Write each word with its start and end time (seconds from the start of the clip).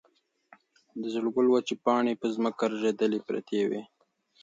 د 1.01 1.03
زېړ 1.13 1.25
ګل 1.35 1.47
وچې 1.49 1.75
پاڼې 1.83 2.13
په 2.21 2.27
ځمکه 2.35 2.63
رژېدلې 2.73 3.19
پرتې 3.27 3.61
وې. 3.69 3.81